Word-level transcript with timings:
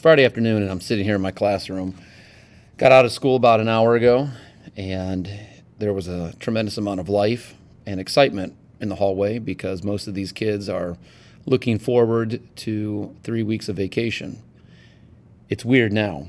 Friday 0.00 0.24
afternoon, 0.24 0.62
and 0.62 0.70
I'm 0.70 0.80
sitting 0.80 1.04
here 1.04 1.16
in 1.16 1.22
my 1.22 1.30
classroom. 1.30 1.96
Got 2.76 2.92
out 2.92 3.04
of 3.04 3.12
school 3.12 3.36
about 3.36 3.60
an 3.60 3.68
hour 3.68 3.94
ago, 3.94 4.28
and 4.76 5.30
there 5.78 5.92
was 5.92 6.08
a 6.08 6.34
tremendous 6.40 6.76
amount 6.76 7.00
of 7.00 7.08
life 7.08 7.54
and 7.86 8.00
excitement 8.00 8.56
in 8.80 8.88
the 8.88 8.96
hallway 8.96 9.38
because 9.38 9.82
most 9.84 10.08
of 10.08 10.14
these 10.14 10.32
kids 10.32 10.68
are 10.68 10.96
looking 11.46 11.78
forward 11.78 12.40
to 12.56 13.14
three 13.22 13.42
weeks 13.42 13.68
of 13.68 13.76
vacation. 13.76 14.42
It's 15.48 15.64
weird 15.64 15.92
now. 15.92 16.26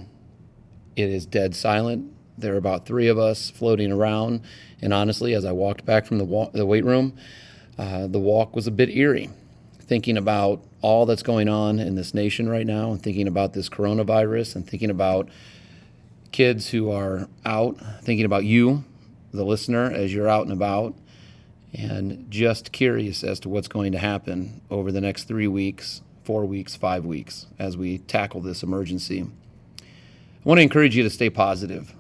It 0.96 1.10
is 1.10 1.26
dead 1.26 1.56
silent. 1.56 2.12
There 2.38 2.54
are 2.54 2.58
about 2.58 2.86
three 2.86 3.08
of 3.08 3.18
us 3.18 3.50
floating 3.50 3.92
around, 3.92 4.42
and 4.82 4.94
honestly, 4.94 5.34
as 5.34 5.46
I 5.46 5.52
walked 5.52 5.86
back 5.86 6.06
from 6.06 6.18
the, 6.18 6.26
wa- 6.26 6.50
the 6.52 6.66
weight 6.66 6.86
room, 6.86 7.16
uh, 7.78 8.08
the 8.08 8.20
walk 8.20 8.56
was 8.56 8.68
a 8.68 8.72
bit 8.72 8.90
eerie, 8.90 9.30
thinking 9.86 10.18
about 10.18 10.62
all 10.82 11.06
that's 11.06 11.24
going 11.24 11.48
on 11.48 11.80
in 11.80 11.96
this 11.96 12.14
nation 12.14 12.50
right 12.50 12.66
now, 12.66 12.92
and 12.92 13.02
thinking 13.02 13.28
about 13.28 13.54
this 13.54 13.70
coronavirus, 13.70 14.56
and 14.56 14.68
thinking 14.68 14.90
about 14.90 15.30
kids 16.32 16.70
who 16.70 16.92
are 16.92 17.28
out, 17.46 17.78
thinking 18.02 18.26
about 18.26 18.44
you, 18.44 18.84
the 19.32 19.46
listener, 19.46 19.92
as 19.92 20.14
you're 20.14 20.28
out 20.28 20.44
and 20.44 20.52
about, 20.52 20.96
and 21.74 22.30
just 22.30 22.72
curious 22.72 23.24
as 23.24 23.40
to 23.40 23.50
what's 23.50 23.68
going 23.68 23.92
to 23.92 23.98
happen 23.98 24.62
over 24.70 24.92
the 24.92 25.02
next 25.02 25.24
three 25.26 25.48
weeks, 25.48 26.02
four 26.24 26.46
weeks, 26.46 26.76
five 26.76 27.06
weeks 27.06 27.48
as 27.58 27.76
we 27.76 27.98
tackle 27.98 28.42
this 28.42 28.64
emergency. 28.64 29.26
I 29.80 29.84
want 30.44 30.60
to 30.60 30.64
encourage 30.64 30.96
you 30.96 31.04
to 31.04 31.10
stay 31.10 31.30
positive. 31.30 31.96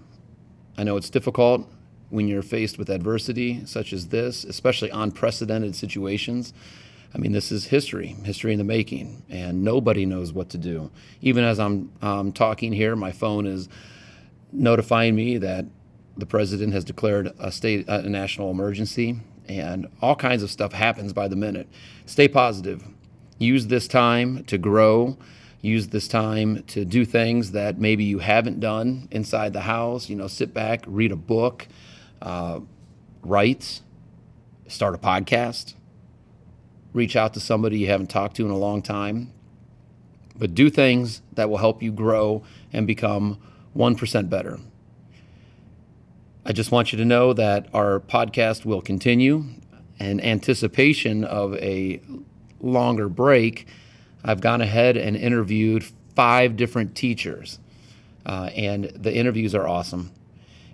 I 0.77 0.83
know 0.83 0.97
it's 0.97 1.09
difficult 1.09 1.67
when 2.09 2.27
you're 2.27 2.43
faced 2.43 2.77
with 2.77 2.89
adversity 2.89 3.65
such 3.65 3.93
as 3.93 4.09
this, 4.09 4.43
especially 4.43 4.89
unprecedented 4.89 5.75
situations. 5.75 6.53
I 7.13 7.19
mean, 7.19 7.31
this 7.31 7.51
is 7.51 7.65
history, 7.65 8.15
history 8.23 8.53
in 8.53 8.57
the 8.57 8.63
making, 8.63 9.23
and 9.29 9.63
nobody 9.63 10.05
knows 10.05 10.33
what 10.33 10.49
to 10.49 10.57
do. 10.57 10.89
Even 11.21 11.43
as 11.43 11.59
I'm 11.59 11.91
um, 12.01 12.31
talking 12.31 12.73
here, 12.73 12.95
my 12.95 13.11
phone 13.11 13.45
is 13.45 13.69
notifying 14.51 15.15
me 15.15 15.37
that 15.37 15.65
the 16.17 16.25
president 16.25 16.73
has 16.73 16.83
declared 16.83 17.31
a 17.39 17.51
state, 17.51 17.87
a 17.87 18.09
national 18.09 18.49
emergency, 18.49 19.19
and 19.47 19.87
all 20.01 20.15
kinds 20.15 20.41
of 20.41 20.49
stuff 20.49 20.73
happens 20.73 21.13
by 21.13 21.27
the 21.27 21.35
minute. 21.35 21.67
Stay 22.05 22.27
positive. 22.27 22.83
Use 23.37 23.67
this 23.67 23.87
time 23.87 24.43
to 24.45 24.57
grow. 24.57 25.17
Use 25.61 25.89
this 25.89 26.07
time 26.07 26.63
to 26.63 26.83
do 26.83 27.05
things 27.05 27.51
that 27.51 27.79
maybe 27.79 28.03
you 28.03 28.19
haven't 28.19 28.59
done 28.59 29.07
inside 29.11 29.53
the 29.53 29.61
house. 29.61 30.09
You 30.09 30.15
know, 30.15 30.27
sit 30.27 30.53
back, 30.53 30.83
read 30.87 31.11
a 31.11 31.15
book, 31.15 31.67
uh, 32.21 32.59
write, 33.21 33.81
start 34.67 34.95
a 34.95 34.97
podcast, 34.97 35.73
reach 36.93 37.15
out 37.15 37.33
to 37.33 37.39
somebody 37.39 37.79
you 37.79 37.87
haven't 37.87 38.09
talked 38.09 38.35
to 38.37 38.45
in 38.45 38.51
a 38.51 38.57
long 38.57 38.81
time. 38.81 39.31
But 40.35 40.55
do 40.55 40.69
things 40.69 41.21
that 41.33 41.49
will 41.49 41.57
help 41.57 41.83
you 41.83 41.91
grow 41.91 42.43
and 42.71 42.87
become 42.87 43.39
1% 43.75 44.29
better. 44.29 44.59
I 46.45 46.51
just 46.51 46.71
want 46.71 46.91
you 46.91 46.97
to 46.97 47.05
know 47.05 47.33
that 47.33 47.67
our 47.73 47.99
podcast 47.99 48.65
will 48.65 48.81
continue. 48.81 49.45
In 49.99 50.19
anticipation 50.19 51.23
of 51.23 51.55
a 51.55 52.01
longer 52.59 53.07
break, 53.07 53.67
I've 54.23 54.41
gone 54.41 54.61
ahead 54.61 54.97
and 54.97 55.15
interviewed 55.15 55.85
five 56.15 56.55
different 56.55 56.95
teachers, 56.95 57.59
uh, 58.25 58.49
and 58.55 58.85
the 58.85 59.13
interviews 59.15 59.55
are 59.55 59.67
awesome. 59.67 60.11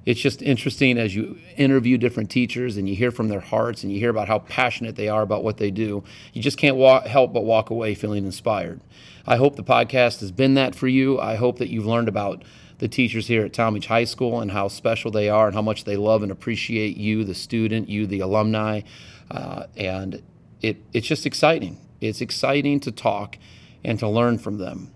It's 0.05 0.19
just 0.19 0.42
interesting 0.42 0.97
as 0.97 1.16
you 1.16 1.38
interview 1.58 1.97
different 1.97 2.30
teachers 2.30 2.78
and 2.78 2.88
you 2.89 2.95
hear 2.95 3.11
from 3.11 3.28
their 3.28 3.42
hearts 3.42 3.83
and 3.83 3.92
you 3.92 4.00
hear 4.00 4.09
about 4.09 4.28
how 4.28 4.39
passionate 4.39 4.95
they 4.95 5.09
are 5.09 5.22
about 5.22 5.44
what 5.44 5.58
they 5.58 5.72
do. 5.72 6.03
You 6.33 6.41
just 6.41 6.58
can't 6.58 6.78
walk, 6.78 7.06
help 7.06 7.34
but 7.34 7.44
walk 7.44 7.69
away 7.69 7.96
feeling 7.96 8.25
inspired. 8.25 8.81
I 9.28 9.35
hope 9.35 9.56
the 9.56 9.63
podcast 9.63 10.22
has 10.22 10.31
been 10.31 10.56
that 10.56 10.73
for 10.73 10.88
you. 10.88 11.19
I 11.19 11.35
hope 11.35 11.59
that 11.59 11.69
you've 11.69 11.85
learned 11.85 12.07
about 12.07 12.44
the 12.79 12.88
teachers 12.88 13.28
here 13.28 13.44
at 13.44 13.51
Tallmadge 13.51 13.85
High 13.85 14.06
School 14.06 14.40
and 14.40 14.51
how 14.51 14.69
special 14.69 15.12
they 15.12 15.29
are 15.29 15.47
and 15.47 15.56
how 15.56 15.62
much 15.62 15.84
they 15.84 15.97
love 15.97 16.23
and 16.23 16.31
appreciate 16.31 16.97
you, 16.97 17.23
the 17.23 17.35
student, 17.35 17.90
you, 17.90 18.07
the 18.07 18.22
alumni. 18.22 18.81
Uh, 19.29 19.66
and 19.75 20.23
it, 20.62 20.78
it's 20.94 21.07
just 21.07 21.25
exciting. 21.25 21.78
It's 22.02 22.22
exciting 22.22 22.79
to 22.81 22.91
talk 22.91 23.38
and 23.84 24.00
to 24.00 24.07
learn 24.07 24.40
from 24.40 24.57
them. 24.57 24.94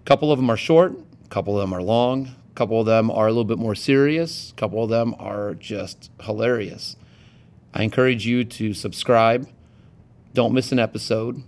A 0.00 0.04
couple 0.04 0.32
of 0.32 0.38
them 0.38 0.50
are 0.50 0.56
short, 0.56 0.92
a 1.24 1.28
couple 1.28 1.58
of 1.58 1.60
them 1.60 1.72
are 1.72 1.82
long, 1.82 2.34
a 2.52 2.54
couple 2.54 2.78
of 2.78 2.84
them 2.84 3.10
are 3.10 3.26
a 3.26 3.30
little 3.30 3.44
bit 3.44 3.58
more 3.58 3.74
serious, 3.74 4.50
a 4.50 4.54
couple 4.54 4.84
of 4.84 4.90
them 4.90 5.14
are 5.18 5.54
just 5.54 6.10
hilarious. 6.20 6.96
I 7.72 7.82
encourage 7.82 8.26
you 8.26 8.44
to 8.44 8.74
subscribe. 8.74 9.48
Don't 10.34 10.52
miss 10.52 10.70
an 10.70 10.78
episode. 10.78 11.42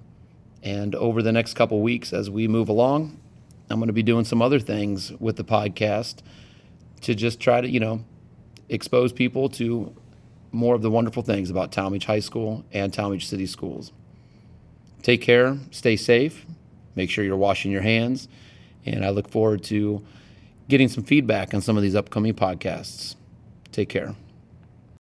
And 0.62 0.94
over 0.94 1.20
the 1.20 1.30
next 1.32 1.54
couple 1.54 1.82
weeks, 1.82 2.14
as 2.14 2.30
we 2.30 2.48
move 2.48 2.70
along, 2.70 3.20
I'm 3.68 3.78
going 3.78 3.88
to 3.88 3.92
be 3.92 4.02
doing 4.02 4.24
some 4.24 4.40
other 4.40 4.58
things 4.58 5.12
with 5.20 5.36
the 5.36 5.44
podcast 5.44 6.22
to 7.02 7.14
just 7.14 7.38
try 7.38 7.60
to, 7.60 7.68
you 7.68 7.80
know, 7.80 8.02
expose 8.70 9.12
people 9.12 9.50
to 9.50 9.94
more 10.52 10.74
of 10.74 10.80
the 10.80 10.90
wonderful 10.90 11.22
things 11.22 11.50
about 11.50 11.70
Tallmadge 11.70 12.04
High 12.04 12.20
School 12.20 12.64
and 12.72 12.94
Tallmadge 12.94 13.24
City 13.24 13.44
Schools. 13.46 13.92
Take 15.02 15.20
care, 15.20 15.58
stay 15.70 15.96
safe, 15.96 16.46
make 16.96 17.10
sure 17.10 17.24
you're 17.24 17.36
washing 17.36 17.70
your 17.70 17.82
hands, 17.82 18.26
and 18.86 19.04
I 19.04 19.10
look 19.10 19.28
forward 19.28 19.62
to 19.64 20.02
getting 20.68 20.88
some 20.88 21.04
feedback 21.04 21.54
on 21.54 21.60
some 21.60 21.76
of 21.76 21.82
these 21.82 21.94
upcoming 21.94 22.34
podcasts. 22.34 23.16
Take 23.72 23.88
care. 23.88 24.14